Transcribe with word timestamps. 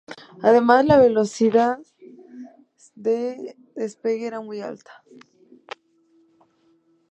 Además, 0.41 0.83
la 0.87 0.97
velocidad 0.97 1.77
de 2.95 3.55
despegue 3.75 4.25
era 4.25 4.41
muy 4.41 4.59
alta. 4.61 5.03